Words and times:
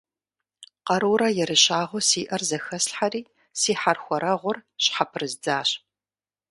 Къарурэ 0.85 1.29
ерыщагъыу 1.43 2.05
сиӏэр 2.07 2.41
зэхэслъхьэри, 2.49 3.21
си 3.59 3.73
хьэрхуэрэгъур 3.79 4.57
щхьэпрыздзащ. 4.83 5.69